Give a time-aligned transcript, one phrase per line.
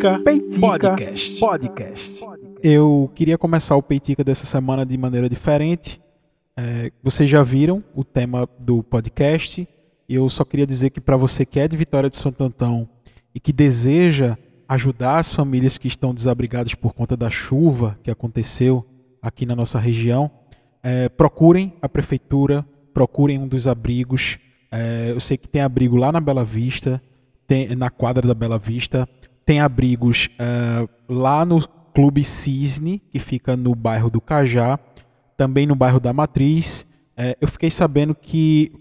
[0.00, 1.40] Peitica, Peitica Podcast.
[1.40, 2.20] Podcast.
[2.62, 6.00] Eu queria começar o Peitica dessa semana de maneira diferente.
[6.56, 9.68] É, vocês já viram o tema do podcast.
[10.08, 12.88] Eu só queria dizer que para você que é de Vitória de Santo Antão
[13.34, 18.86] e que deseja ajudar as famílias que estão desabrigadas por conta da chuva que aconteceu
[19.20, 20.30] aqui na nossa região,
[20.82, 22.64] é, procurem a prefeitura,
[22.94, 24.38] procurem um dos abrigos.
[24.72, 27.02] É, eu sei que tem abrigo lá na Bela Vista,
[27.46, 29.06] tem, na quadra da Bela Vista.
[29.44, 34.78] Tem abrigos uh, lá no Clube Cisne, que fica no bairro do Cajá,
[35.36, 36.86] também no bairro da Matriz.
[37.18, 38.72] Uh, eu fiquei sabendo que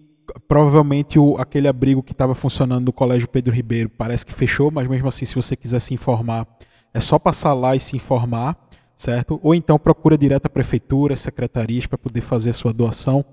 [0.47, 4.87] provavelmente o, aquele abrigo que estava funcionando no Colégio Pedro Ribeiro parece que fechou, mas
[4.87, 6.47] mesmo assim, se você quiser se informar,
[6.93, 8.57] é só passar lá e se informar,
[8.95, 9.39] certo?
[9.43, 13.23] Ou então procura direto a prefeitura, secretarias para poder fazer a sua doação.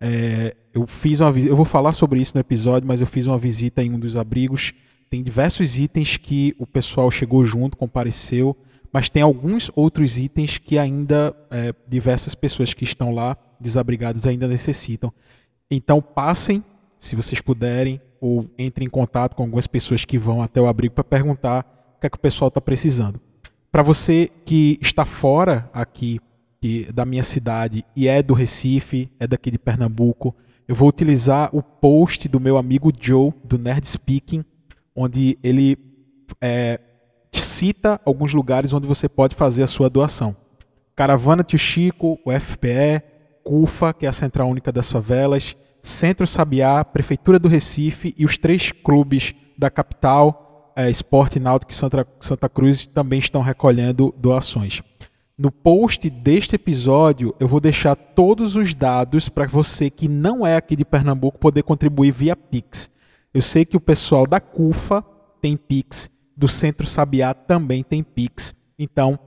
[0.00, 3.38] É, eu fiz uma eu vou falar sobre isso no episódio, mas eu fiz uma
[3.38, 4.72] visita em um dos abrigos.
[5.10, 8.56] Tem diversos itens que o pessoal chegou junto, compareceu,
[8.92, 14.46] mas tem alguns outros itens que ainda é, diversas pessoas que estão lá desabrigadas ainda
[14.46, 15.12] necessitam.
[15.70, 16.62] Então passem,
[16.98, 20.94] se vocês puderem, ou entrem em contato com algumas pessoas que vão até o abrigo
[20.94, 23.20] para perguntar o que é que o pessoal está precisando.
[23.70, 26.20] Para você que está fora aqui
[26.60, 30.34] que, da minha cidade e é do Recife, é daqui de Pernambuco,
[30.66, 34.44] eu vou utilizar o post do meu amigo Joe, do Nerd Speaking,
[34.98, 35.78] onde ele
[36.40, 36.80] é,
[37.32, 40.34] cita alguns lugares onde você pode fazer a sua doação.
[40.96, 43.00] Caravana Tio Chico, o FPE,
[43.44, 48.36] CUFA, que é a Central Única das Favelas, Centro Sabiá, Prefeitura do Recife e os
[48.36, 54.82] três clubes da capital, é, Esporte Náutico e Santa, Santa Cruz, também estão recolhendo doações.
[55.38, 60.56] No post deste episódio, eu vou deixar todos os dados para você que não é
[60.56, 62.90] aqui de Pernambuco poder contribuir via Pix.
[63.32, 65.04] Eu sei que o pessoal da CUFA
[65.40, 68.54] tem Pix, do Centro Sabiá também tem Pix.
[68.78, 69.18] Então,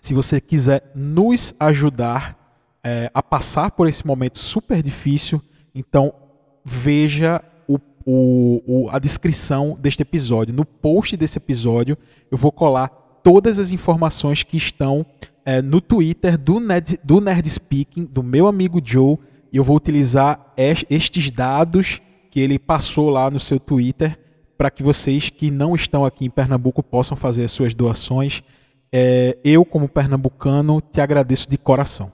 [0.00, 2.38] se você quiser nos ajudar
[2.84, 5.40] é, a passar por esse momento super difícil,
[5.74, 6.12] então
[6.64, 10.54] veja o, o, o, a descrição deste episódio.
[10.54, 11.96] No post desse episódio,
[12.30, 12.88] eu vou colar
[13.22, 15.06] todas as informações que estão
[15.44, 19.18] é, no Twitter do Nerd, do Nerd Speaking, do meu amigo Joe,
[19.52, 22.00] e eu vou utilizar estes dados
[22.32, 24.18] que ele passou lá no seu Twitter
[24.56, 28.42] para que vocês que não estão aqui em Pernambuco possam fazer as suas doações.
[28.90, 32.10] É, eu, como pernambucano, te agradeço de coração.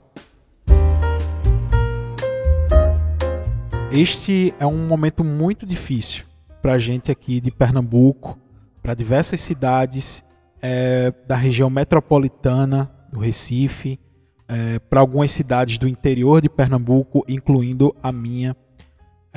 [3.92, 6.24] Este é um momento muito difícil
[6.60, 8.36] para a gente aqui de Pernambuco,
[8.82, 10.24] para diversas cidades
[10.60, 14.00] é, da região metropolitana do Recife,
[14.48, 18.56] é, para algumas cidades do interior de Pernambuco, incluindo a minha.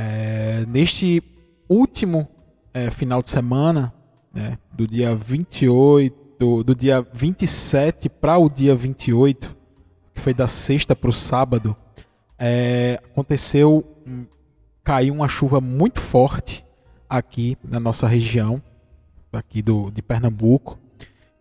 [0.04, 1.22] É, neste
[1.70, 2.28] último
[2.74, 3.94] é, final de semana,
[4.34, 9.56] né, do dia 28, do, do dia 27 para o dia 28,
[10.16, 11.76] que foi da sexta para o sábado,
[12.40, 13.86] é, aconteceu,
[14.84, 16.66] caiu uma chuva muito forte
[17.08, 18.60] aqui na nossa região,
[19.32, 20.80] aqui do, de Pernambuco,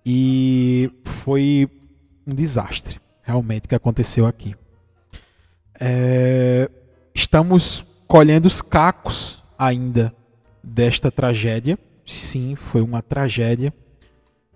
[0.04, 1.66] e foi
[2.26, 4.54] um desastre, realmente, que aconteceu aqui.
[5.80, 6.70] É,
[7.14, 10.12] estamos colhendo os cacos ainda
[10.64, 11.78] desta tragédia.
[12.04, 13.72] Sim, foi uma tragédia.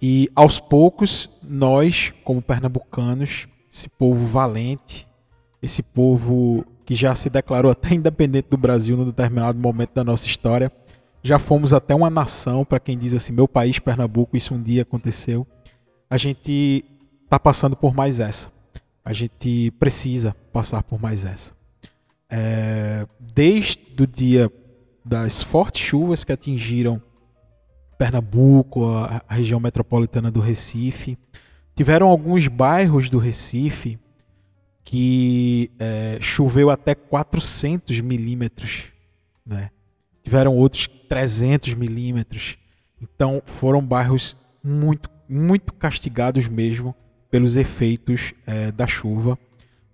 [0.03, 5.07] E aos poucos, nós, como pernambucanos, esse povo valente,
[5.63, 10.27] esse povo que já se declarou até independente do Brasil num determinado momento da nossa
[10.27, 10.73] história,
[11.23, 14.83] já fomos até uma nação, para quem diz assim, meu país, Pernambuco, isso um dia
[14.83, 15.47] aconteceu.
[16.11, 16.85] A gente
[17.23, 18.51] está passando por mais essa.
[19.05, 21.55] A gente precisa passar por mais essa.
[22.37, 24.51] É, desde o dia
[25.05, 27.01] das fortes chuvas que atingiram
[27.97, 31.17] Pernambuco, a, região metropolitana do Recife,
[31.77, 34.01] tiveram alguns bairros do Recife
[34.83, 38.87] que é, choveu até 400 milímetros,
[39.47, 39.71] né?
[40.25, 42.59] tiveram outros 300 milímetros.
[43.01, 46.97] Então foram bairros muito, muito castigados mesmo
[47.31, 49.39] pelos efeitos é, da chuva.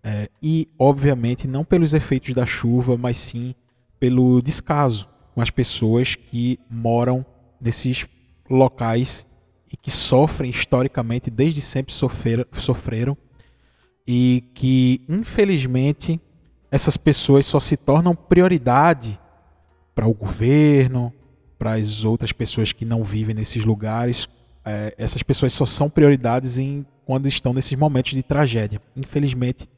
[0.02, 3.54] É, e, obviamente, não pelos efeitos da chuva, mas sim
[3.98, 7.24] pelo descaso com as pessoas que moram
[7.60, 8.06] nesses
[8.48, 9.26] locais
[9.70, 13.16] e que sofrem historicamente, desde sempre sofreram, sofreram
[14.06, 16.20] e que, infelizmente,
[16.70, 19.20] essas pessoas só se tornam prioridade
[19.94, 21.12] para o governo,
[21.58, 24.28] para as outras pessoas que não vivem nesses lugares.
[24.64, 28.80] É, essas pessoas só são prioridades em quando estão nesses momentos de tragédia.
[28.96, 29.68] Infelizmente,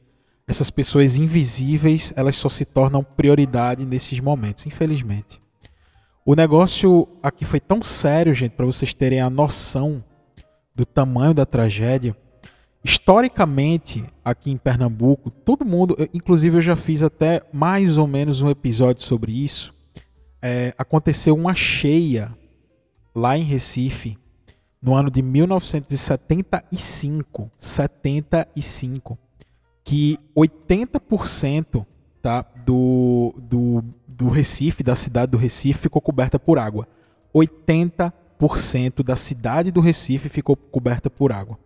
[0.47, 5.41] essas pessoas invisíveis, elas só se tornam prioridade nesses momentos, infelizmente.
[6.25, 10.03] O negócio aqui foi tão sério, gente, para vocês terem a noção
[10.75, 12.15] do tamanho da tragédia,
[12.83, 18.49] historicamente aqui em Pernambuco, todo mundo, inclusive eu já fiz até mais ou menos um
[18.49, 19.73] episódio sobre isso.
[20.41, 22.35] É, aconteceu uma cheia
[23.15, 24.17] lá em Recife
[24.81, 29.17] no ano de 1975, 75,
[29.83, 31.85] que 80%
[32.21, 36.87] tá, do, do, do Recife, da cidade do Recife, ficou coberta por água.
[37.33, 41.57] 80% da cidade do Recife ficou coberta por água.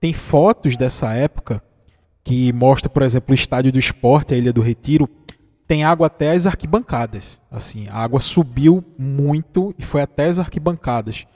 [0.00, 1.62] Tem fotos dessa época
[2.24, 5.08] que mostra, por exemplo, o estádio do esporte, a Ilha do Retiro,
[5.66, 7.40] tem água até as arquibancadas.
[7.50, 11.26] Assim, a água subiu muito e foi até as arquibancadas.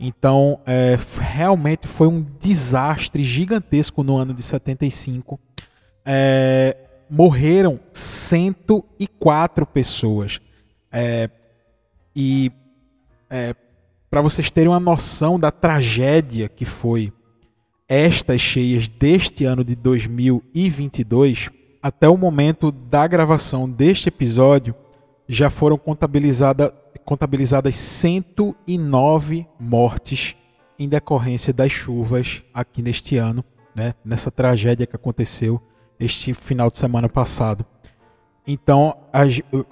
[0.00, 5.38] Então, é, realmente foi um desastre gigantesco no ano de 75.
[6.04, 6.76] É,
[7.08, 10.40] morreram 104 pessoas.
[10.90, 11.30] É,
[12.14, 12.50] e
[13.30, 13.54] é,
[14.10, 17.12] para vocês terem uma noção da tragédia que foi
[17.88, 21.50] estas cheias deste ano de 2022,
[21.82, 24.74] até o momento da gravação deste episódio,
[25.28, 26.70] já foram contabilizada,
[27.04, 30.36] contabilizadas 109 mortes
[30.78, 35.60] em decorrência das chuvas aqui neste ano, né, nessa tragédia que aconteceu
[36.04, 37.64] este final de semana passado.
[38.46, 39.22] Então, a,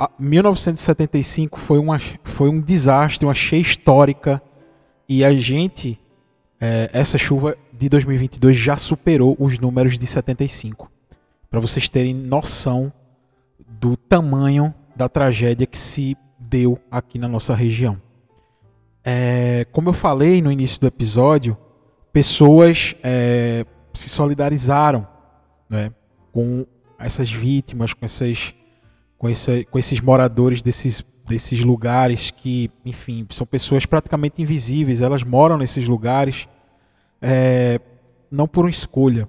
[0.05, 4.43] a 1975 foi, uma, foi um desastre, uma cheia histórica,
[5.09, 6.01] e a gente,
[6.61, 10.91] é, essa chuva de 2022 já superou os números de 75.
[11.51, 12.91] Para vocês terem noção
[13.69, 18.01] do tamanho da tragédia que se deu aqui na nossa região.
[19.05, 21.57] É, como eu falei no início do episódio,
[22.13, 25.07] pessoas é, se solidarizaram
[25.69, 25.93] né,
[26.33, 26.67] com
[26.99, 28.55] essas vítimas, com, essas,
[29.19, 35.01] com, esse, com esses moradores desses, desses lugares que, enfim, são pessoas praticamente invisíveis.
[35.01, 36.49] Elas moram nesses lugares
[37.21, 37.81] é,
[38.31, 39.29] não por uma escolha.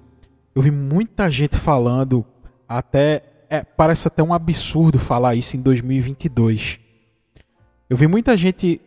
[0.54, 2.24] Eu vi muita gente falando,
[2.68, 6.80] até é, parece até um absurdo falar isso em 2022.
[7.88, 8.80] Eu vi muita gente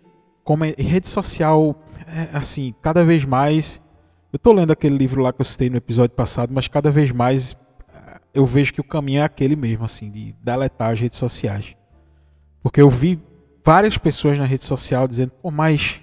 [0.43, 1.75] como em rede social,
[2.07, 3.81] é, assim, cada vez mais.
[4.31, 7.11] Eu estou lendo aquele livro lá que eu citei no episódio passado, mas cada vez
[7.11, 7.55] mais
[8.33, 11.75] eu vejo que o caminho é aquele mesmo, assim, de deletar as redes sociais.
[12.61, 13.19] Porque eu vi
[13.63, 16.01] várias pessoas na rede social dizendo, pô, mas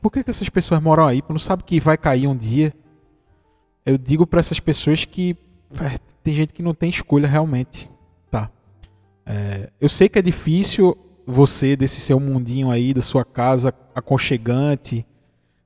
[0.00, 1.22] por que, que essas pessoas moram aí?
[1.28, 2.72] Não sabe que vai cair um dia.
[3.84, 5.36] Eu digo para essas pessoas que
[5.80, 7.90] é, tem gente que não tem escolha realmente,
[8.30, 8.50] tá?
[9.24, 15.06] É, eu sei que é difícil você desse seu mundinho aí, da sua casa aconchegante,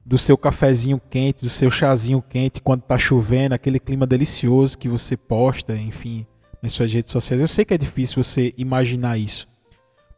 [0.04, 4.88] do seu cafezinho quente, do seu chazinho quente quando tá chovendo, aquele clima delicioso que
[4.88, 6.26] você posta, enfim,
[6.60, 7.40] nas suas redes sociais.
[7.40, 9.48] Eu sei que é difícil você imaginar isso.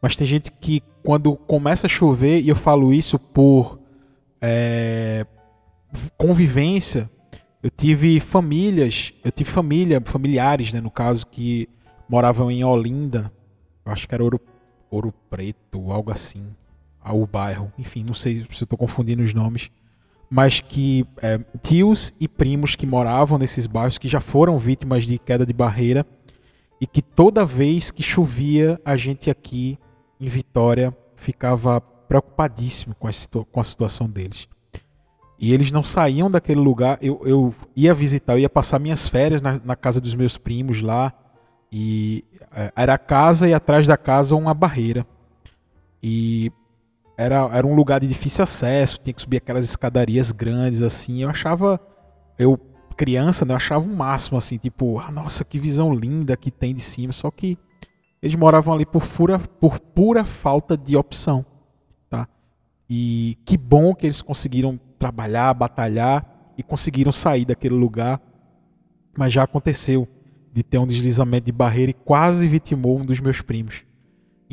[0.01, 3.79] Mas tem gente que quando começa a chover, e eu falo isso por
[4.41, 5.25] é,
[6.17, 7.09] convivência.
[7.61, 11.67] Eu tive famílias, eu tive família, familiares, né, no caso, que
[12.07, 13.31] moravam em Olinda,
[13.83, 14.39] eu acho que era Ouro,
[14.91, 16.45] Ouro Preto, algo assim,
[17.13, 19.69] o bairro, enfim, não sei se eu estou confundindo os nomes,
[20.29, 25.17] mas que é, tios e primos que moravam nesses bairros, que já foram vítimas de
[25.17, 26.05] queda de barreira,
[26.79, 29.77] e que toda vez que chovia, a gente aqui
[30.19, 33.11] em Vitória ficava preocupadíssimo com a,
[33.51, 34.47] com a situação deles.
[35.39, 36.97] E eles não saíam daquele lugar.
[37.01, 40.81] Eu, eu ia visitar, eu ia passar minhas férias na, na casa dos meus primos
[40.81, 41.13] lá.
[41.71, 42.23] E
[42.55, 45.05] é, era a casa e atrás da casa uma barreira.
[46.01, 46.51] E
[47.17, 51.23] era, era um lugar de difícil acesso, tinha que subir aquelas escadarias grandes assim.
[51.23, 51.79] Eu achava,
[52.37, 52.59] eu
[52.97, 56.73] criança, né, eu achava um máximo assim, tipo, ah, nossa, que visão linda que tem
[56.73, 57.13] de cima.
[57.13, 57.57] Só que
[58.21, 61.45] eles moravam ali por, fura, por pura falta de opção.
[62.89, 68.21] E que bom que eles conseguiram trabalhar, batalhar e conseguiram sair daquele lugar.
[69.17, 70.07] Mas já aconteceu
[70.53, 73.83] de ter um deslizamento de barreira e quase vitimou um dos meus primos.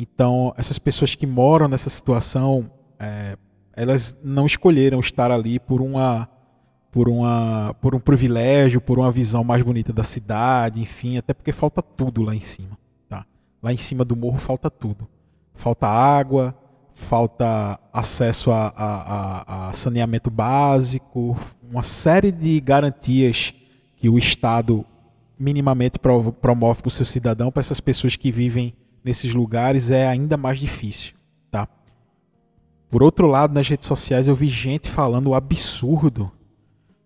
[0.03, 2.69] Então, essas pessoas que moram nessa situação,
[2.99, 3.39] é,
[3.73, 6.29] elas não escolheram estar ali por uma
[6.91, 11.53] por uma por um privilégio, por uma visão mais bonita da cidade, enfim, até porque
[11.53, 12.77] falta tudo lá em cima,
[13.09, 13.25] tá?
[13.63, 15.07] Lá em cima do morro falta tudo.
[15.55, 16.53] Falta água,
[16.93, 23.55] falta acesso a, a, a, saneamento básico, uma série de garantias
[23.97, 24.85] que o Estado
[25.39, 30.37] minimamente promove para o seu cidadão, para essas pessoas que vivem nesses lugares, é ainda
[30.37, 31.15] mais difícil.
[31.51, 31.69] Tá?
[32.91, 36.31] Por outro lado, nas redes sociais eu vi gente falando o absurdo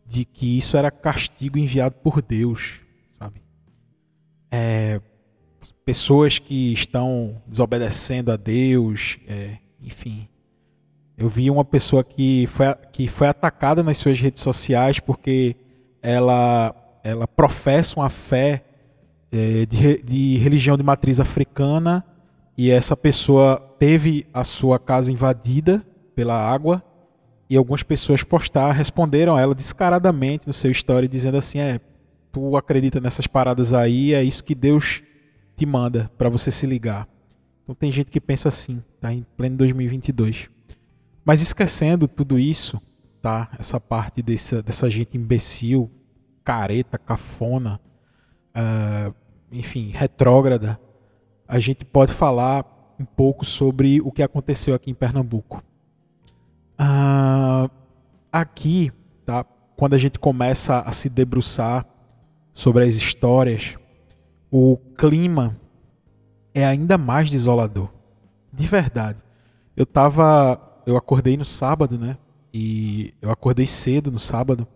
[0.06, 2.80] de que isso era castigo enviado por Deus,
[3.18, 3.42] sabe?
[4.50, 5.00] É,
[5.84, 10.28] pessoas que estão desobedecendo a Deus, é, enfim,
[11.18, 15.56] Eu vi uma pessoa que foi, que foi atacada nas suas redes sociais porque
[16.02, 18.65] ela, ela professa uma fé
[19.30, 22.04] é, de, de religião de matriz africana
[22.56, 26.82] e essa pessoa teve a sua casa invadida pela água
[27.48, 31.80] e algumas pessoas postar responderam a ela descaradamente no seu story dizendo assim é
[32.32, 35.02] tu acredita nessas paradas aí é isso que Deus
[35.56, 37.08] te manda para você se ligar
[37.62, 40.48] então tem gente que pensa assim tá em pleno 2022
[41.26, 42.80] mas esquecendo tudo isso,
[43.20, 43.50] tá?
[43.58, 45.90] Essa parte dessa, dessa gente imbecil,
[46.44, 47.80] careta, cafona,
[48.56, 49.14] uh,
[49.52, 50.80] enfim, retrógrada,
[51.46, 52.64] a gente pode falar
[52.98, 55.62] um pouco sobre o que aconteceu aqui em Pernambuco.
[56.80, 57.70] Uh,
[58.32, 58.90] aqui,
[59.24, 59.44] tá?
[59.76, 61.86] Quando a gente começa a se debruçar
[62.54, 63.76] sobre as histórias,
[64.50, 65.56] o clima
[66.54, 67.90] é ainda mais desolador.
[68.52, 69.22] De verdade.
[69.76, 72.16] Eu estava eu acordei no sábado, né?
[72.54, 74.66] E eu acordei cedo no sábado.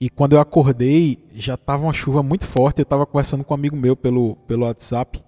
[0.00, 2.80] E quando eu acordei, já tava uma chuva muito forte.
[2.80, 5.22] Eu tava conversando com um amigo meu pelo, pelo WhatsApp.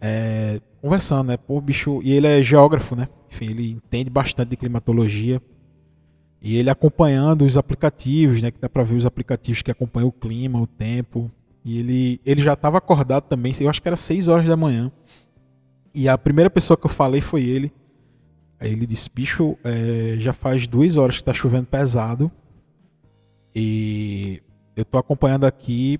[0.00, 1.36] É, conversando, né?
[1.36, 2.00] Pô, bicho.
[2.02, 3.08] E ele é geógrafo, né?
[3.30, 5.42] Enfim, ele entende bastante de climatologia.
[6.40, 8.50] E ele acompanhando os aplicativos, né?
[8.50, 11.30] Que dá pra ver os aplicativos que acompanham o clima, o tempo.
[11.64, 14.90] E ele, ele já estava acordado também, eu acho que era 6 horas da manhã.
[15.94, 17.72] E a primeira pessoa que eu falei foi ele.
[18.58, 22.30] Aí ele disse: bicho, é, já faz duas horas que tá chovendo pesado.
[23.54, 24.42] E
[24.76, 25.98] eu tô acompanhando aqui.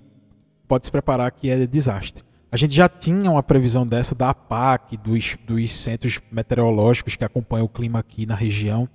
[0.67, 2.23] Pode se preparar que é desastre.
[2.51, 7.65] A gente já tinha uma previsão dessa da APAC, dos, dos centros meteorológicos que acompanham
[7.65, 8.87] o clima aqui na região.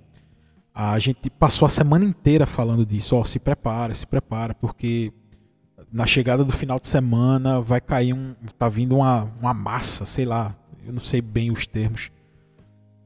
[0.73, 3.15] A gente passou a semana inteira falando disso.
[3.15, 5.11] Ó, se prepara, se prepara, porque
[5.91, 8.33] na chegada do final de semana vai cair um.
[8.57, 12.11] tá vindo uma, uma massa, sei lá, eu não sei bem os termos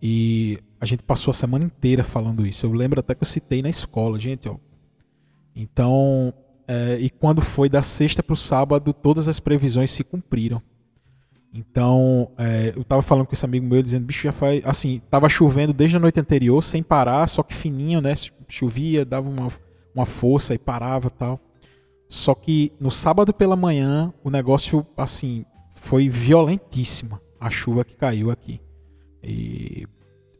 [0.05, 2.65] e a gente passou a semana inteira falando isso.
[2.65, 4.57] Eu lembro até que eu citei na escola, gente, ó.
[5.55, 6.33] Então,
[6.67, 10.61] é, e quando foi da sexta para o sábado, todas as previsões se cumpriram.
[11.53, 14.65] Então, é, eu estava falando com esse amigo meu, dizendo, bicho, já faz.
[14.65, 18.15] Assim, tava chovendo desde a noite anterior, sem parar, só que fininho, né?
[18.47, 19.49] Chovia, dava uma,
[19.93, 21.39] uma força e parava tal.
[22.09, 25.45] Só que no sábado pela manhã, o negócio, assim,
[25.75, 28.59] foi violentíssima a chuva que caiu aqui.
[29.21, 29.85] E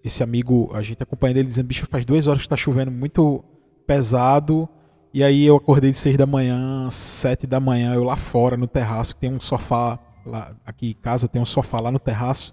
[0.04, 3.44] esse amigo, a gente acompanhando ele dizendo, bicho, faz duas horas que está chovendo muito
[3.86, 4.68] pesado.
[5.14, 8.66] E aí eu acordei de seis da manhã, sete da manhã, eu lá fora no
[8.66, 12.52] terraço, tem um sofá lá, aqui em casa tem um sofá lá no terraço.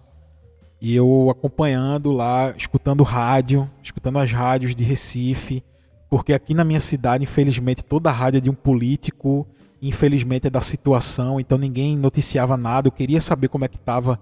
[0.79, 5.65] E eu acompanhando lá, escutando rádio, escutando as rádios de Recife,
[6.11, 9.49] porque aqui na minha cidade, infelizmente, toda a rádio é de um político,
[9.81, 12.89] infelizmente é da situação, então ninguém noticiava nada.
[12.89, 14.21] Eu queria saber como é que estava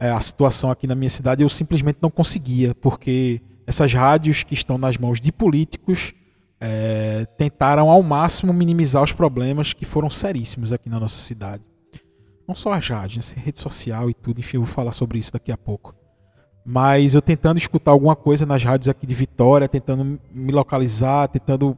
[0.00, 4.54] é, a situação aqui na minha cidade, eu simplesmente não conseguia, porque essas rádios que
[4.54, 6.12] estão nas mãos de políticos
[6.60, 11.62] é, tentaram ao máximo minimizar os problemas que foram seríssimos aqui na nossa cidade.
[12.46, 15.32] Não só as rádios, né, rede social e tudo, enfim, eu vou falar sobre isso
[15.32, 15.94] daqui a pouco.
[16.64, 21.76] Mas eu tentando escutar alguma coisa nas rádios aqui de Vitória, tentando me localizar, tentando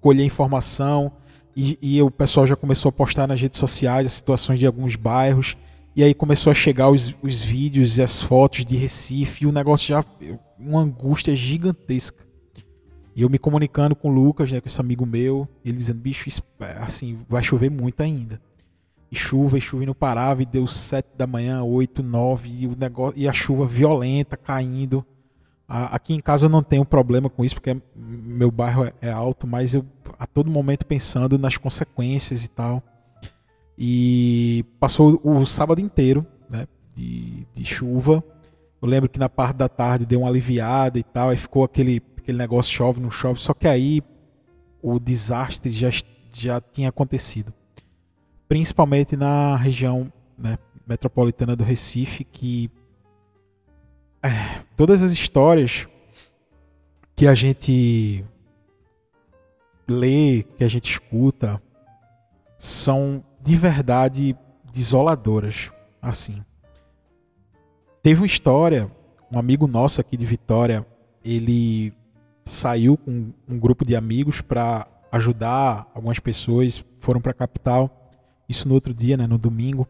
[0.00, 1.12] colher informação,
[1.56, 4.96] e, e o pessoal já começou a postar nas redes sociais as situações de alguns
[4.96, 5.56] bairros.
[5.94, 9.52] E aí começou a chegar os, os vídeos e as fotos de Recife e o
[9.52, 10.04] negócio já.
[10.58, 12.23] uma angústia gigantesca.
[13.14, 16.42] E eu me comunicando com o Lucas, né, com esse amigo meu, ele dizendo, bicho,
[16.80, 18.40] assim, vai chover muito ainda.
[19.10, 22.66] E chuva, e chuva e não parava, e deu sete da manhã, oito, nove, e,
[22.66, 25.06] o negócio, e a chuva violenta caindo.
[25.68, 29.46] aqui em casa eu não tenho problema com isso, porque meu bairro é, é alto,
[29.46, 29.86] mas eu
[30.18, 32.82] a todo momento pensando nas consequências e tal.
[33.76, 38.22] E passou o sábado inteiro né, de, de chuva.
[38.80, 42.02] Eu lembro que na parte da tarde deu uma aliviada e tal, aí ficou aquele,
[42.24, 43.38] aquele negócio chove, não chove.
[43.38, 44.02] Só que aí
[44.82, 45.90] o desastre já,
[46.32, 47.52] já tinha acontecido.
[48.48, 52.70] Principalmente na região né, metropolitana do Recife, que
[54.22, 55.86] é, todas as histórias
[57.14, 58.24] que a gente
[59.86, 61.62] lê, que a gente escuta,
[62.58, 64.34] são de verdade
[64.72, 66.42] desoladoras, assim.
[68.02, 68.90] Teve uma história,
[69.30, 70.86] um amigo nosso aqui de Vitória,
[71.22, 71.92] ele
[72.44, 78.10] saiu com um grupo de amigos para ajudar algumas pessoas, foram para a capital,
[78.48, 79.88] isso no outro dia, né, no domingo,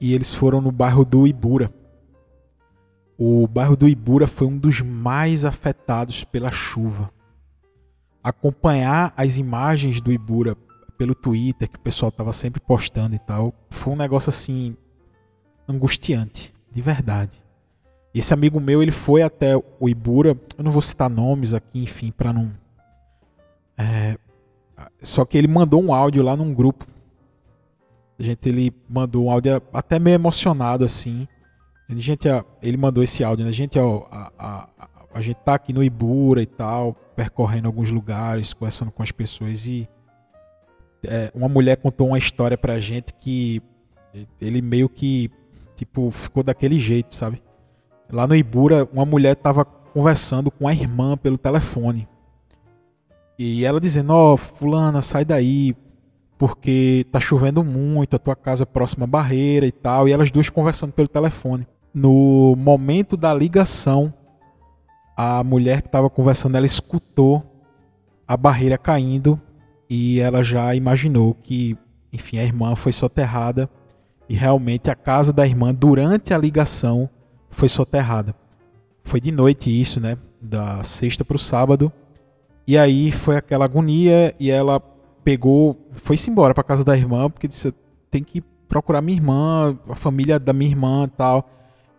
[0.00, 1.72] e eles foram no bairro do Ibura.
[3.16, 7.10] O bairro do Ibura foi um dos mais afetados pela chuva.
[8.22, 10.56] Acompanhar as imagens do Ibura
[10.96, 14.76] pelo Twitter, que o pessoal tava sempre postando e tal, foi um negócio assim
[15.68, 17.41] angustiante, de verdade.
[18.14, 22.10] Esse amigo meu, ele foi até o Ibura, eu não vou citar nomes aqui, enfim,
[22.10, 22.52] para não.
[23.76, 24.18] É,
[25.02, 26.86] só que ele mandou um áudio lá num grupo.
[28.18, 31.26] A gente, ele mandou um áudio até meio emocionado, assim.
[31.88, 32.28] Gente,
[32.62, 33.52] ele mandou esse áudio, né?
[33.52, 34.68] Gente, a, a, a,
[35.14, 39.66] a gente tá aqui no Ibura e tal, percorrendo alguns lugares, conversando com as pessoas
[39.66, 39.88] e
[41.04, 43.60] é, uma mulher contou uma história pra gente que
[44.40, 45.30] ele meio que
[45.74, 47.42] tipo ficou daquele jeito, sabe?
[48.12, 52.06] Lá no Ibura, uma mulher tava conversando com a irmã pelo telefone.
[53.38, 55.74] E ela dizendo: "Ó, oh, fulana, sai daí,
[56.36, 60.06] porque tá chovendo muito, a tua casa é próxima à barreira e tal".
[60.06, 61.66] E elas duas conversando pelo telefone.
[61.94, 64.12] No momento da ligação,
[65.16, 67.42] a mulher que estava conversando, ela escutou
[68.28, 69.40] a barreira caindo
[69.88, 71.78] e ela já imaginou que,
[72.12, 73.70] enfim, a irmã foi soterrada
[74.28, 77.08] e realmente a casa da irmã durante a ligação
[77.52, 78.34] foi soterrada.
[79.04, 80.18] Foi de noite isso, né?
[80.40, 81.92] Da sexta para o sábado.
[82.66, 84.80] E aí foi aquela agonia e ela
[85.24, 87.72] pegou, foi-se embora para casa da irmã porque disse:
[88.10, 91.48] tem que procurar minha irmã, a família da minha irmã, tal.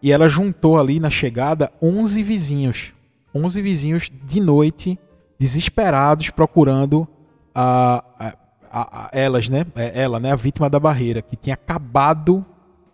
[0.01, 2.93] E ela juntou ali na chegada 11 vizinhos,
[3.33, 4.99] 11 vizinhos de noite,
[5.39, 7.07] desesperados procurando
[7.55, 8.33] a, a,
[8.71, 9.65] a, elas, né?
[9.75, 10.31] É, ela, né?
[10.31, 12.45] A vítima da barreira, que tinha acabado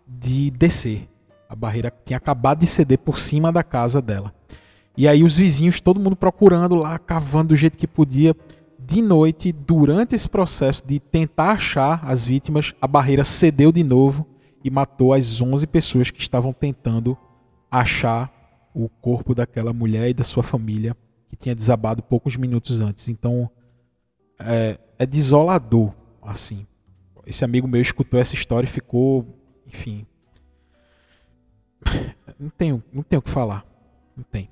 [0.08, 1.08] de descer.
[1.50, 4.32] A barreira tinha acabado de ceder por cima da casa dela.
[4.96, 8.36] E aí os vizinhos, todo mundo procurando lá, cavando do jeito que podia.
[8.78, 14.28] De noite, durante esse processo de tentar achar as vítimas, a barreira cedeu de novo
[14.64, 17.18] e matou as 11 pessoas que estavam tentando
[17.70, 18.32] achar
[18.74, 20.96] o corpo daquela mulher e da sua família
[21.30, 23.08] que tinha desabado poucos minutos antes.
[23.10, 23.50] Então,
[24.40, 26.66] é, é desolador, assim.
[27.26, 29.38] Esse amigo meu escutou essa história e ficou,
[29.68, 30.06] enfim,
[32.40, 33.66] não tenho, não tenho o que falar,
[34.16, 34.50] não tem.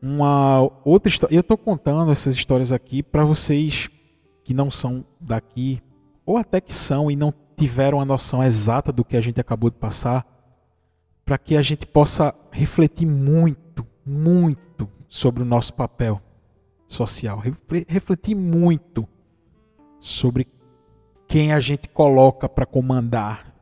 [0.00, 3.88] Uma outra história, eu estou contando essas histórias aqui para vocês
[4.42, 5.82] que não são daqui
[6.26, 9.70] ou até que são e não tiveram a noção exata do que a gente acabou
[9.70, 10.26] de passar,
[11.24, 16.20] para que a gente possa refletir muito, muito sobre o nosso papel
[16.86, 17.42] social,
[17.88, 19.08] refletir muito
[20.00, 20.46] sobre
[21.26, 23.54] quem a gente coloca para comandar,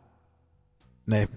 [1.06, 1.28] né?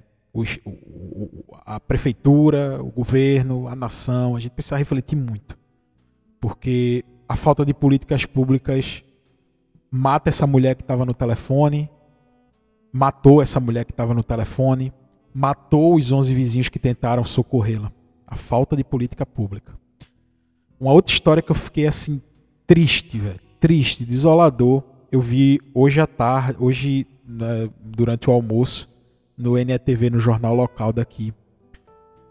[1.65, 5.58] A prefeitura, o governo, a nação, a gente precisa refletir muito.
[6.39, 9.04] Porque a falta de políticas públicas
[9.89, 11.89] mata essa mulher que estava no telefone,
[12.91, 14.93] matou essa mulher que estava no telefone,
[15.34, 17.91] matou os 11 vizinhos que tentaram socorrê-la.
[18.28, 19.78] A falta de política pública.
[20.80, 22.21] Uma outra história que eu fiquei assim
[22.67, 24.84] triste, velho, triste, desolador.
[25.12, 28.89] Eu vi hoje à tarde, hoje né, durante o almoço
[29.38, 31.34] no NETV no jornal local daqui.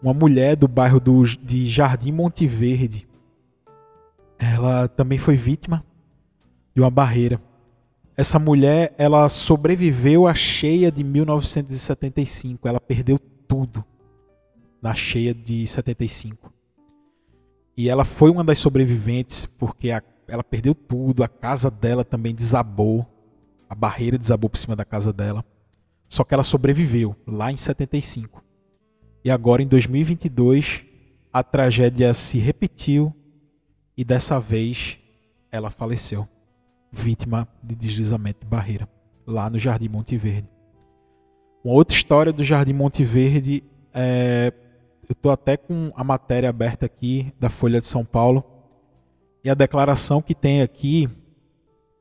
[0.01, 3.07] Uma mulher do bairro do, de Jardim Monte Verde.
[4.37, 5.83] Ela também foi vítima
[6.73, 7.41] de uma barreira.
[8.17, 12.67] Essa mulher, ela sobreviveu à cheia de 1975.
[12.67, 13.83] Ela perdeu tudo
[14.81, 16.53] na cheia de 75.
[17.77, 22.33] E ela foi uma das sobreviventes porque a, ela perdeu tudo, a casa dela também
[22.33, 23.05] desabou,
[23.69, 25.43] a barreira desabou por cima da casa dela.
[26.07, 28.43] Só que ela sobreviveu lá em 75.
[29.23, 30.83] E agora em 2022
[31.33, 33.13] a tragédia se repetiu
[33.97, 34.99] e dessa vez
[35.51, 36.27] ela faleceu,
[36.91, 38.87] vítima de deslizamento de barreira,
[39.25, 40.49] lá no Jardim Monte Verde.
[41.63, 43.63] Uma outra história do Jardim Monte Verde
[43.93, 44.53] é
[45.07, 48.43] eu estou até com a matéria aberta aqui da Folha de São Paulo.
[49.43, 51.07] E a declaração que tem aqui,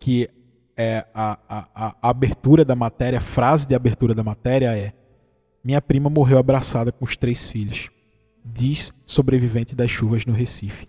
[0.00, 0.30] que
[0.76, 4.92] é a, a, a abertura da matéria, a frase de abertura da matéria é:
[5.62, 7.90] Minha prima morreu abraçada com os três filhos.
[8.44, 10.88] Diz sobrevivente das chuvas no Recife.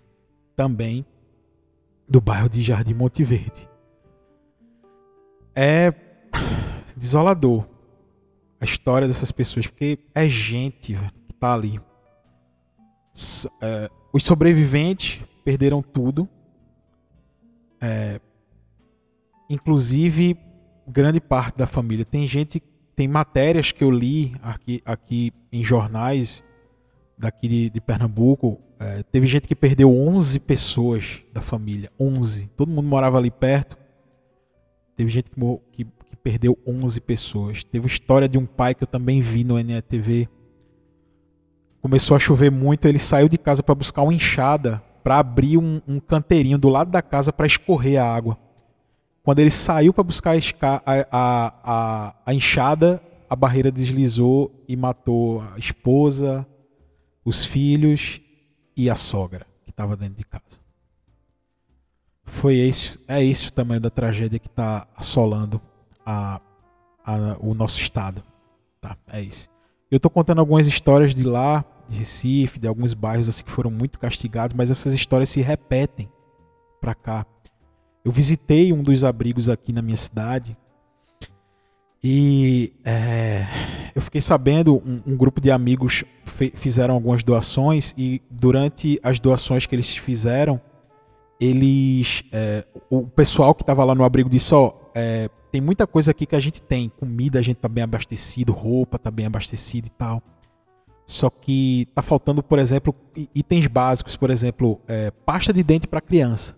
[0.54, 1.06] Também
[2.08, 3.68] do bairro de Jardim Monte Verde.
[5.54, 5.92] É
[6.96, 7.66] desolador
[8.60, 11.80] a história dessas pessoas, porque é gente que está ali
[13.60, 16.28] é, os sobreviventes perderam tudo.
[17.80, 18.20] É,
[19.48, 20.36] inclusive
[20.86, 22.04] grande parte da família.
[22.04, 22.62] Tem gente,
[22.94, 26.42] tem matérias que eu li aqui, aqui em jornais
[27.18, 28.58] daqui de, de Pernambuco.
[28.78, 31.90] É, teve gente que perdeu 11 pessoas da família.
[31.98, 32.50] 11.
[32.56, 33.76] Todo mundo morava ali perto.
[34.96, 35.40] Teve gente que,
[35.72, 37.64] que, que perdeu 11 pessoas.
[37.64, 40.28] Teve história de um pai que eu também vi no NETV
[41.86, 45.80] começou a chover muito, ele saiu de casa para buscar uma enxada para abrir um,
[45.86, 48.36] um, canteirinho do lado da casa para escorrer a água.
[49.26, 55.42] Quando ele saiu para buscar a, a, a, a, enxada, a barreira deslizou e matou
[55.52, 56.46] a esposa,
[57.24, 58.20] os filhos
[58.76, 60.60] e a sogra que estava dentro de casa.
[62.24, 65.60] Foi esse, é esse o tamanho da tragédia que está assolando
[66.06, 66.40] a,
[67.04, 68.22] a, o nosso estado.
[68.80, 69.48] Tá, é isso.
[69.90, 73.72] Eu estou contando algumas histórias de lá, de Recife, de alguns bairros assim que foram
[73.72, 76.08] muito castigados, mas essas histórias se repetem
[76.80, 77.26] para cá.
[78.06, 80.56] Eu visitei um dos abrigos aqui na minha cidade
[82.00, 83.44] e é,
[83.96, 86.04] eu fiquei sabendo, um, um grupo de amigos
[86.54, 90.60] fizeram algumas doações e durante as doações que eles fizeram,
[91.40, 96.12] eles, é, o pessoal que estava lá no abrigo disse, ó, é, tem muita coisa
[96.12, 99.88] aqui que a gente tem, comida a gente tá bem abastecido, roupa tá bem abastecido
[99.88, 100.22] e tal.
[101.08, 102.94] Só que tá faltando, por exemplo,
[103.34, 106.54] itens básicos, por exemplo, é, pasta de dente para criança.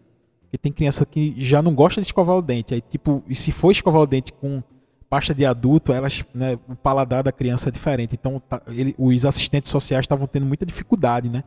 [0.48, 2.72] Porque tem criança que já não gosta de escovar o dente.
[2.72, 4.62] Aí, tipo, e se for escovar o dente com
[5.08, 8.14] pasta de adulto, elas, né, o paladar da criança é diferente.
[8.14, 11.44] Então, tá, ele, os assistentes sociais estavam tendo muita dificuldade, né?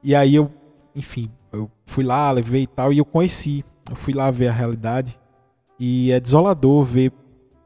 [0.00, 0.48] E aí eu,
[0.94, 3.64] enfim, eu fui lá, levei e tal, e eu conheci.
[3.90, 5.18] Eu fui lá ver a realidade.
[5.78, 7.12] E é desolador ver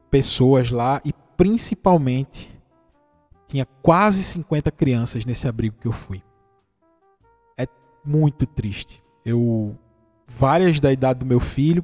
[0.09, 2.53] pessoas lá e principalmente
[3.47, 6.23] tinha quase 50 crianças nesse abrigo que eu fui.
[7.55, 7.67] É
[8.03, 9.03] muito triste.
[9.23, 9.77] Eu
[10.37, 11.83] várias da idade do meu filho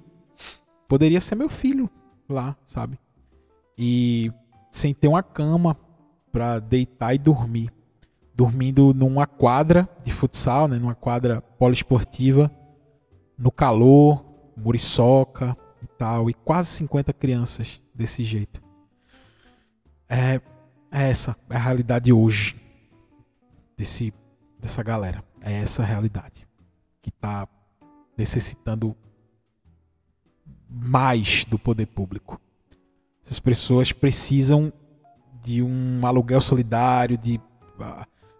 [0.88, 1.90] poderia ser meu filho
[2.28, 3.00] lá, sabe?
[3.78, 4.32] E
[4.72, 5.78] sem ter uma cama
[6.32, 7.72] para deitar e dormir.
[8.34, 12.50] Dormindo numa quadra de futsal, né, numa quadra poliesportiva,
[13.38, 14.24] no calor,
[14.56, 18.62] muriçoca e tal, e quase 50 crianças desse jeito.
[20.08, 20.42] É,
[20.92, 22.56] é essa é a realidade hoje
[23.78, 24.14] desse
[24.60, 25.24] dessa galera.
[25.42, 26.48] É essa a realidade
[27.02, 27.48] que está
[28.20, 28.94] necessitando
[30.70, 32.40] mais do poder público.
[33.26, 34.72] Essas pessoas precisam
[35.42, 37.40] de um aluguel solidário, de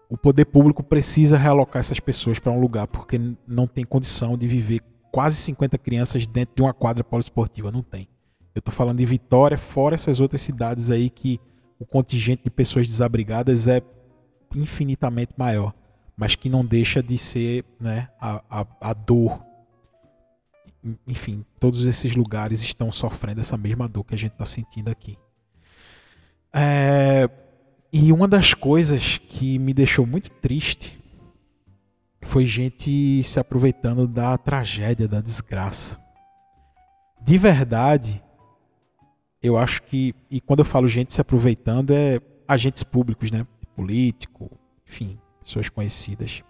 [0.08, 4.46] o poder público precisa realocar essas pessoas para um lugar porque não tem condição de
[4.46, 8.06] viver quase 50 crianças dentro de uma quadra poliesportiva, não tem.
[8.54, 11.40] Eu estou falando de Vitória, fora essas outras cidades aí que
[11.78, 13.80] o contingente de pessoas desabrigadas é
[14.54, 15.72] infinitamente maior,
[16.16, 19.49] mas que não deixa de ser né, a, a, a dor
[21.06, 25.18] enfim, todos esses lugares estão sofrendo essa mesma dor que a gente está sentindo aqui.
[26.52, 27.28] É,
[27.92, 30.98] e uma das coisas que me deixou muito triste
[32.22, 35.98] foi gente se aproveitando da tragédia, da desgraça.
[37.20, 38.22] De verdade,
[39.42, 43.46] eu acho que, e quando eu falo gente se aproveitando, é agentes públicos, né?
[43.74, 44.50] Político,
[44.86, 46.42] enfim, pessoas conhecidas.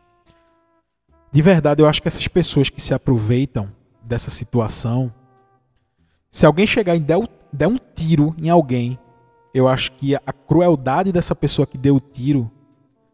[1.32, 5.12] De verdade, eu acho que essas pessoas que se aproveitam dessa situação,
[6.30, 7.18] se alguém chegar e der,
[7.68, 8.98] um tiro em alguém,
[9.52, 12.50] eu acho que a crueldade dessa pessoa que deu o tiro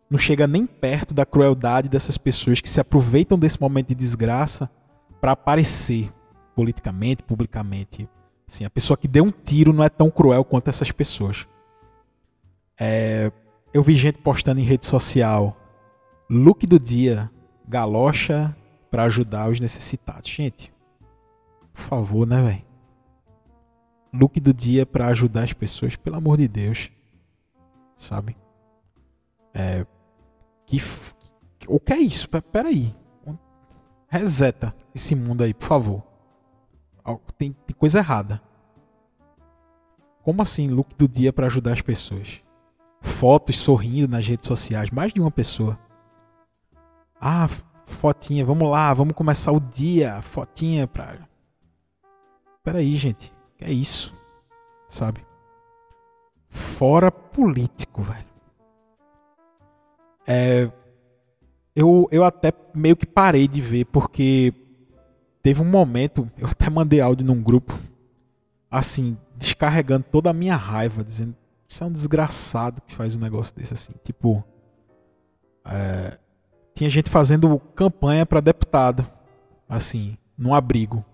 [0.09, 4.70] não chega nem perto da crueldade dessas pessoas que se aproveitam desse momento de desgraça
[5.20, 6.12] para aparecer
[6.55, 8.09] politicamente, publicamente.
[8.46, 11.46] Assim, a pessoa que deu um tiro não é tão cruel quanto essas pessoas.
[12.79, 13.33] É,
[13.72, 15.57] eu vi gente postando em rede social
[16.29, 17.31] look do dia,
[17.66, 18.55] galocha
[18.90, 20.29] para ajudar os necessitados.
[20.29, 20.72] Gente,
[21.77, 22.67] por favor, né, velho?
[24.12, 26.91] Look do dia para ajudar as pessoas, pelo amor de Deus.
[27.97, 28.37] Sabe?
[29.53, 29.87] É.
[30.65, 30.81] Que.
[31.69, 32.29] O que é isso?
[32.29, 32.95] Peraí.
[34.09, 36.03] Reseta esse mundo aí, por favor.
[37.37, 38.41] Tem, tem coisa errada.
[40.23, 42.41] Como assim, look do dia para ajudar as pessoas?
[43.01, 45.79] Fotos sorrindo nas redes sociais, mais de uma pessoa.
[47.21, 47.49] Ah,
[47.85, 51.29] fotinha, vamos lá, vamos começar o dia, fotinha para
[52.66, 54.12] peraí, gente, é isso?
[54.88, 55.24] Sabe?
[56.48, 58.26] Fora político, velho.
[60.26, 60.68] É,
[61.76, 64.52] eu, eu até meio que parei de ver, porque
[65.44, 67.79] teve um momento, eu até mandei áudio num grupo,
[68.68, 71.37] assim, descarregando toda a minha raiva, dizendo
[71.68, 73.92] isso é um desgraçado que faz um negócio desse assim.
[74.02, 74.42] Tipo,
[75.64, 76.18] é,
[76.74, 79.09] tinha gente fazendo campanha para deputado,
[79.68, 81.05] assim, num abrigo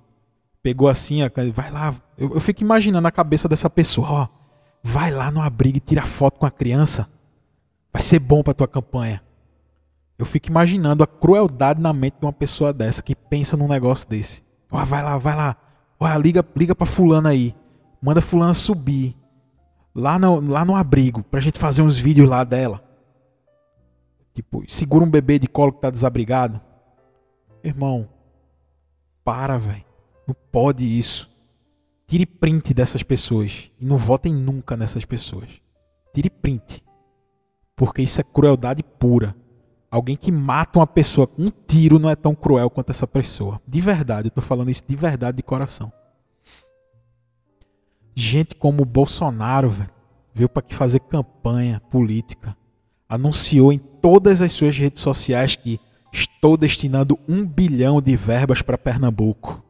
[0.63, 1.19] pegou assim,
[1.53, 1.95] vai lá.
[2.17, 4.29] Eu, eu fico imaginando a cabeça dessa pessoa, ó.
[4.83, 7.09] Vai lá no abrigo e tira foto com a criança.
[7.93, 9.23] Vai ser bom para tua campanha.
[10.19, 14.09] Eu fico imaginando a crueldade na mente de uma pessoa dessa que pensa num negócio
[14.09, 14.43] desse.
[14.71, 15.57] Ó, vai lá, vai lá.
[15.99, 17.55] Ó, liga, liga para fulana aí.
[18.01, 19.17] Manda fulana subir
[19.95, 22.83] lá no, lá no abrigo pra gente fazer uns vídeos lá dela.
[24.35, 26.61] Tipo, segura um bebê de colo que tá desabrigado.
[27.63, 28.09] Irmão,
[29.25, 29.92] para, velho.
[30.27, 31.31] Não pode isso.
[32.07, 35.49] Tire print dessas pessoas e não votem nunca nessas pessoas.
[36.15, 36.83] Tire print.
[37.77, 39.35] Porque isso é crueldade pura.
[39.91, 43.61] Alguém que mata uma pessoa com um tiro não é tão cruel quanto essa pessoa.
[43.67, 45.93] De verdade, eu estou falando isso de verdade, de coração.
[48.15, 49.91] Gente como o Bolsonaro, velho,
[50.35, 52.57] veio para aqui fazer campanha política.
[53.09, 55.79] Anunciou em todas as suas redes sociais que
[56.13, 59.63] estou destinando um bilhão de verbas para Pernambuco,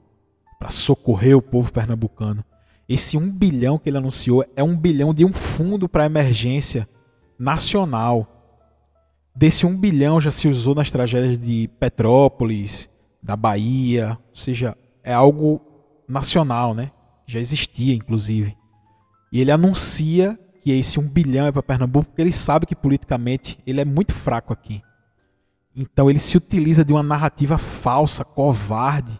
[0.62, 2.44] para socorrer o povo pernambucano.
[2.88, 6.88] Esse um bilhão que ele anunciou é um bilhão de um fundo para emergência
[7.38, 8.32] nacional
[9.34, 12.88] Desse um bilhão já se usou nas tragédias de Petrópolis,
[13.22, 15.60] da Bahia, ou seja, é algo
[16.06, 16.90] nacional, né?
[17.26, 18.56] Já existia, inclusive.
[19.32, 23.58] E ele anuncia que esse um bilhão é para Pernambuco porque ele sabe que politicamente
[23.66, 24.82] ele é muito fraco aqui.
[25.74, 29.18] Então ele se utiliza de uma narrativa falsa, covarde.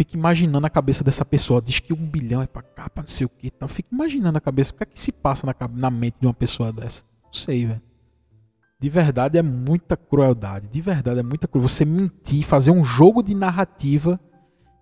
[0.00, 1.60] Fico imaginando a cabeça dessa pessoa.
[1.60, 3.52] Diz que um bilhão é para cá, para não sei o que.
[3.60, 4.72] Eu fico imaginando a cabeça.
[4.72, 7.04] O que é que se passa na, na mente de uma pessoa dessa?
[7.22, 7.82] Não sei, velho.
[8.80, 10.68] De verdade é muita crueldade.
[10.68, 11.74] De verdade é muita crueldade.
[11.74, 14.18] Você mentir, fazer um jogo de narrativa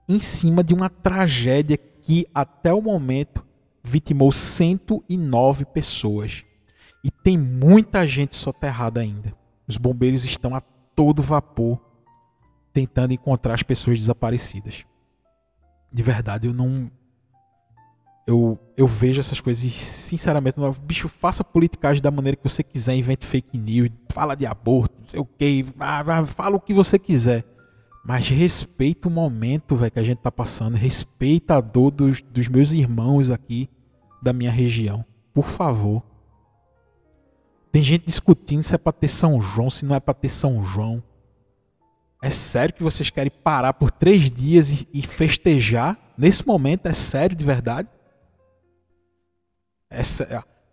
[0.08, 3.44] em cima de uma tragédia que até o momento
[3.82, 6.44] vitimou 109 pessoas.
[7.02, 9.34] E tem muita gente soterrada ainda.
[9.66, 11.76] Os bombeiros estão a todo vapor
[12.72, 14.86] tentando encontrar as pessoas desaparecidas.
[15.92, 16.90] De verdade, eu não
[18.28, 22.62] eu, eu vejo essas coisas e, sinceramente, não, bicho, faça politicagem da maneira que você
[22.62, 25.64] quiser, invente fake news, fala de aborto, não sei o que,
[26.36, 27.42] fala o que você quiser.
[28.04, 32.48] Mas respeita o momento véio, que a gente tá passando, respeita a dor dos, dos
[32.48, 33.68] meus irmãos aqui
[34.20, 35.02] da minha região.
[35.32, 36.02] Por favor.
[37.72, 40.62] Tem gente discutindo se é para ter São João, se não é para ter São
[40.62, 41.02] João.
[42.20, 45.96] É sério que vocês querem parar por três dias e, festejar?
[46.16, 47.88] Nesse momento, é sério de verdade?
[49.88, 50.02] É,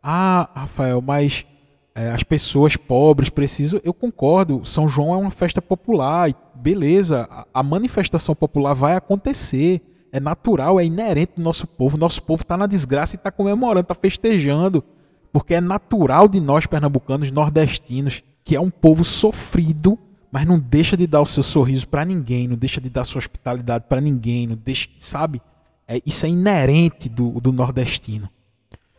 [0.01, 1.45] ah, Rafael, mas
[1.93, 3.79] é, as pessoas pobres precisam.
[3.84, 4.65] Eu concordo.
[4.65, 6.29] São João é uma festa popular.
[6.55, 9.81] beleza, a, a manifestação popular vai acontecer.
[10.12, 11.97] É natural, é inerente do nosso povo.
[11.97, 14.84] Nosso povo está na desgraça e está comemorando, está festejando.
[15.31, 19.99] Porque é natural de nós, pernambucanos, nordestinos, que é um povo sofrido,
[20.36, 23.19] mas não deixa de dar o seu sorriso para ninguém, não deixa de dar sua
[23.19, 25.41] hospitalidade para ninguém, não deixa, sabe?
[25.88, 28.30] É, isso é inerente do, do nordestino.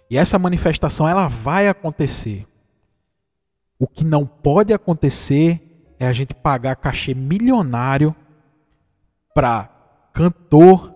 [0.08, 2.46] E essa manifestação ela vai acontecer.
[3.78, 5.60] O que não pode acontecer
[5.98, 8.16] é a gente pagar cachê milionário
[9.34, 9.68] para
[10.14, 10.94] cantor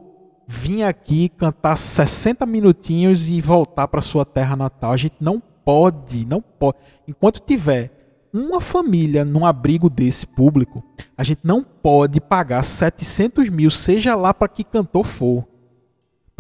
[0.48, 4.92] vir aqui cantar 60 minutinhos e voltar para sua terra natal.
[4.92, 6.78] A gente não pode, não pode.
[7.06, 7.99] Enquanto tiver
[8.32, 10.84] uma família num abrigo desse público,
[11.16, 15.50] a gente não pode pagar 700 mil, seja lá para que cantor for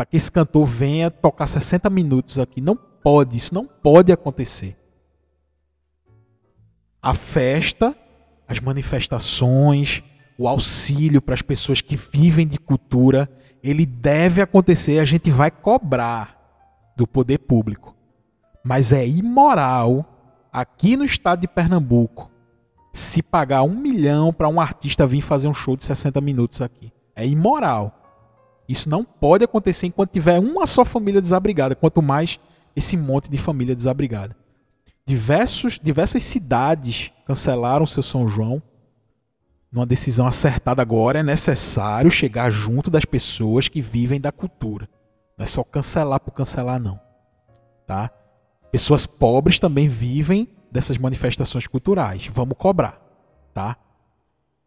[0.00, 2.58] para que esse cantor venha tocar 60 minutos aqui.
[2.62, 4.74] Não pode, isso não pode acontecer.
[7.02, 7.94] A festa,
[8.48, 10.02] as manifestações,
[10.38, 13.28] o auxílio para as pessoas que vivem de cultura,
[13.62, 17.94] ele deve acontecer, a gente vai cobrar do poder público.
[18.64, 20.09] Mas é imoral,
[20.52, 22.30] aqui no estado de Pernambuco,
[22.92, 26.92] se pagar um milhão para um artista vir fazer um show de 60 minutos aqui.
[27.14, 27.96] É imoral.
[28.68, 32.38] Isso não pode acontecer enquanto tiver uma só família desabrigada, quanto mais
[32.74, 34.36] esse monte de família desabrigada.
[35.06, 38.62] Diversos, diversas cidades cancelaram seu São João.
[39.72, 44.88] Numa decisão acertada agora, é necessário chegar junto das pessoas que vivem da cultura.
[45.36, 47.00] Não é só cancelar por cancelar, não.
[47.86, 48.10] Tá?
[48.70, 52.28] Pessoas pobres também vivem dessas manifestações culturais.
[52.32, 53.00] Vamos cobrar.
[53.52, 53.76] Tá?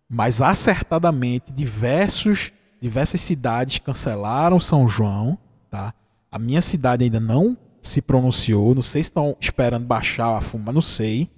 [0.10, 2.52] Mas acertadamente, diversos
[2.84, 5.38] diversas cidades cancelaram São João,
[5.70, 5.94] tá?
[6.30, 10.70] A minha cidade ainda não se pronunciou, não sei se estão esperando baixar a fuma,
[10.70, 11.30] não sei.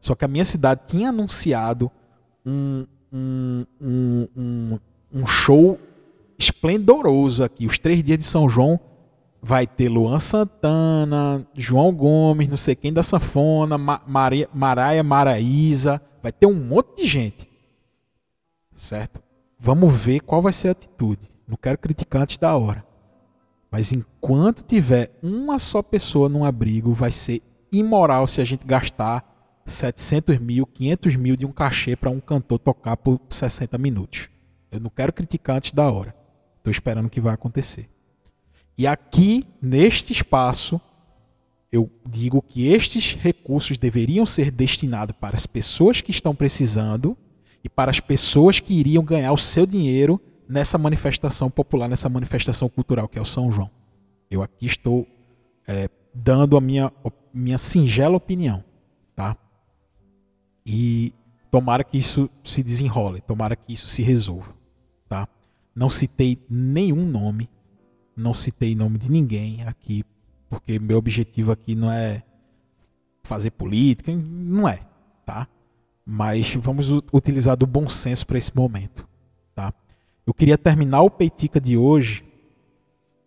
[0.00, 1.90] Só que a minha cidade tinha anunciado
[2.46, 4.78] um, um, um, um,
[5.12, 5.78] um show
[6.38, 7.66] esplendoroso aqui.
[7.66, 8.80] Os três dias de São João
[9.46, 16.00] vai ter Luan Santana, João Gomes, não sei quem da Sanfona, Ma Maria, Maraia Maraíza,
[16.22, 17.46] vai ter um monte de gente.
[18.72, 19.22] Certo?
[19.60, 21.30] Vamos ver qual vai ser a atitude.
[21.46, 22.86] Não quero criticar antes da hora.
[23.70, 29.62] Mas enquanto tiver uma só pessoa num abrigo, vai ser imoral se a gente gastar
[29.66, 34.30] 700 mil, 500 mil de um cachê para um cantor tocar por 60 minutos.
[34.70, 36.16] Eu não quero criticar antes da hora.
[36.56, 37.93] Estou esperando que vai acontecer.
[38.76, 40.80] E aqui, neste espaço,
[41.70, 47.16] eu digo que estes recursos deveriam ser destinados para as pessoas que estão precisando
[47.62, 52.68] e para as pessoas que iriam ganhar o seu dinheiro nessa manifestação popular, nessa manifestação
[52.68, 53.70] cultural que é o São João.
[54.30, 55.06] Eu aqui estou
[55.66, 56.92] é, dando a minha,
[57.32, 58.62] minha singela opinião.
[59.16, 59.36] Tá?
[60.66, 61.12] E
[61.50, 64.52] tomara que isso se desenrole, tomara que isso se resolva,
[65.08, 65.28] tá?
[65.74, 67.48] Não citei nenhum nome,
[68.16, 70.04] não citei nome de ninguém aqui,
[70.48, 72.22] porque meu objetivo aqui não é
[73.22, 74.80] fazer política, não é,
[75.24, 75.48] tá?
[76.06, 79.08] Mas vamos utilizar do bom senso para esse momento,
[79.54, 79.72] tá?
[80.26, 82.24] Eu queria terminar o Peitica de hoje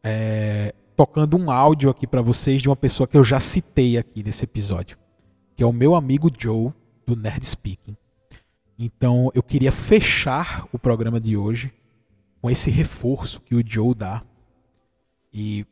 [0.03, 4.23] é, tocando um áudio aqui para vocês de uma pessoa que eu já citei aqui
[4.23, 4.97] nesse episódio,
[5.55, 6.71] que é o meu amigo Joe
[7.05, 7.97] do Nerd Speaking.
[8.79, 11.73] Então eu queria fechar o programa de hoje
[12.41, 14.23] com esse reforço que o Joe dá
[15.37, 15.67] e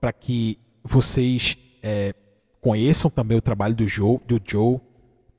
[0.00, 2.14] para que vocês é,
[2.60, 4.78] conheçam também o trabalho do Joe, do Joe,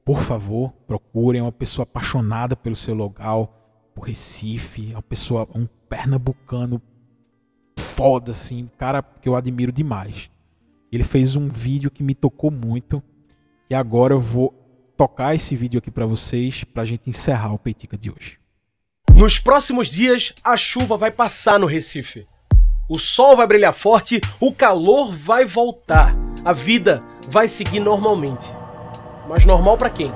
[0.03, 6.81] por favor, procurem uma pessoa apaixonada pelo seu local, por Recife, uma pessoa, um pernambucano
[7.77, 10.29] foda assim, cara que eu admiro demais.
[10.91, 13.01] Ele fez um vídeo que me tocou muito
[13.69, 14.53] e agora eu vou
[14.97, 18.37] tocar esse vídeo aqui para vocês para a gente encerrar o Peitica de hoje.
[19.15, 22.27] Nos próximos dias, a chuva vai passar no Recife.
[22.89, 26.15] O sol vai brilhar forte, o calor vai voltar.
[26.43, 28.53] A vida vai seguir normalmente.
[29.29, 30.11] Mas normal para quem?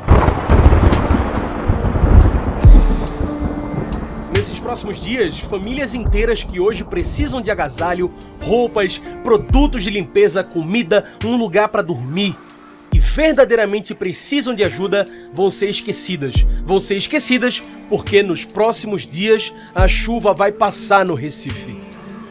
[4.35, 11.05] Nesses próximos dias, famílias inteiras que hoje precisam de agasalho, roupas, produtos de limpeza, comida,
[11.23, 12.37] um lugar para dormir,
[12.93, 16.35] e verdadeiramente precisam de ajuda vão ser esquecidas.
[16.65, 21.84] Vão ser esquecidas porque nos próximos dias a chuva vai passar no Recife.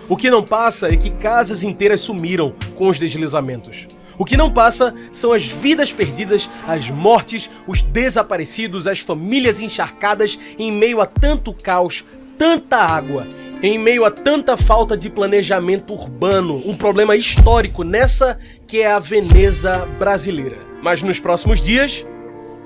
[0.09, 3.87] O que não passa é que casas inteiras sumiram com os deslizamentos.
[4.19, 10.39] O que não passa são as vidas perdidas, as mortes, os desaparecidos, as famílias encharcadas
[10.59, 12.05] em meio a tanto caos,
[12.39, 13.27] tanta água,
[13.63, 18.99] em meio a tanta falta de planejamento urbano, um problema histórico nessa que é a
[18.99, 20.59] Veneza brasileira.
[20.83, 22.05] Mas nos próximos dias,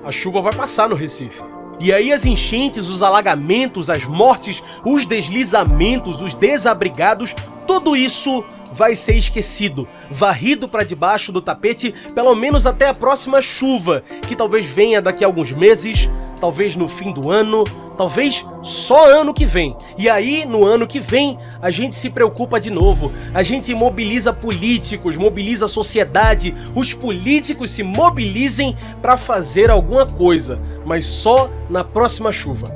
[0.03, 1.41] a chuva vai passar no Recife.
[1.79, 7.33] E aí as enchentes, os alagamentos, as mortes, os deslizamentos, os desabrigados,
[7.65, 13.41] tudo isso vai ser esquecido, varrido para debaixo do tapete, pelo menos até a próxima
[13.41, 16.09] chuva, que talvez venha daqui a alguns meses,
[16.39, 17.63] talvez no fim do ano,
[17.97, 19.75] talvez só ano que vem.
[19.97, 23.11] E aí, no ano que vem, a gente se preocupa de novo.
[23.33, 30.59] A gente mobiliza políticos, mobiliza a sociedade, os políticos se mobilizem para fazer alguma coisa,
[30.85, 32.67] mas só na próxima chuva.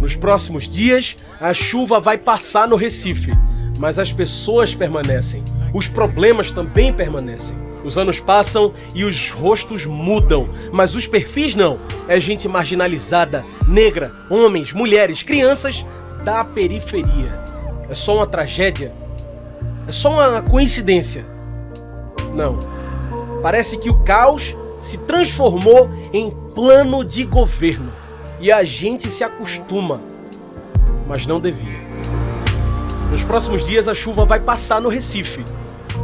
[0.00, 3.32] Nos próximos dias, a chuva vai passar no Recife,
[3.78, 5.44] mas as pessoas permanecem.
[5.74, 7.56] Os problemas também permanecem.
[7.84, 11.78] Os anos passam e os rostos mudam, mas os perfis não.
[12.06, 15.84] É gente marginalizada, negra, homens, mulheres, crianças
[16.24, 17.40] da periferia.
[17.88, 18.92] É só uma tragédia?
[19.86, 21.24] É só uma coincidência?
[22.34, 22.58] Não.
[23.42, 27.92] Parece que o caos se transformou em plano de governo
[28.38, 30.00] e a gente se acostuma,
[31.06, 31.80] mas não devia.
[33.10, 35.44] Nos próximos dias a chuva vai passar no Recife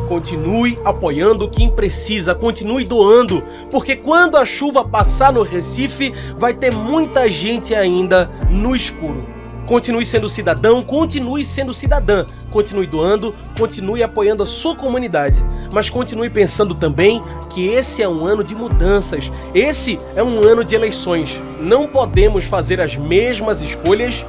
[0.09, 6.73] Continue apoiando quem precisa, continue doando, porque quando a chuva passar no Recife, vai ter
[6.73, 9.37] muita gente ainda no escuro.
[9.67, 16.31] Continue sendo cidadão, continue sendo cidadã, continue doando, continue apoiando a sua comunidade, mas continue
[16.31, 17.21] pensando também
[17.53, 21.43] que esse é um ano de mudanças, esse é um ano de eleições.
[21.61, 24.25] Não podemos fazer as mesmas escolhas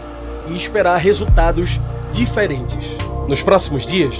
[0.48, 1.80] e esperar resultados
[2.12, 2.98] diferentes.
[3.28, 4.16] Nos próximos dias,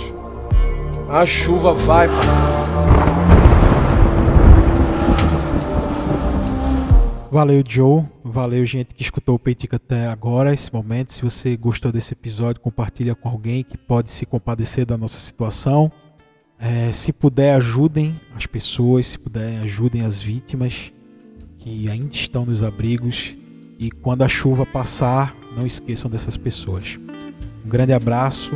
[1.10, 2.64] a chuva vai passar.
[7.32, 8.06] Valeu, Joe.
[8.24, 11.14] Valeu, gente que escutou o Peitica até agora, esse momento.
[11.14, 15.92] Se você gostou desse episódio, compartilha com alguém que pode se compadecer da nossa situação.
[16.60, 20.92] É, se puder, ajudem as pessoas, se puder, ajudem as vítimas
[21.58, 23.36] que ainda estão nos abrigos.
[23.78, 27.00] E quando a chuva passar, não esqueçam dessas pessoas.
[27.64, 28.52] Um grande abraço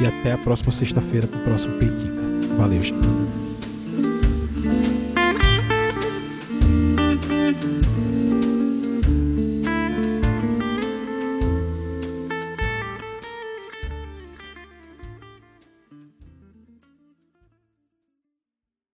[0.00, 2.12] e até a próxima sexta-feira com o próximo Peitica.
[2.56, 3.47] Valeu, gente.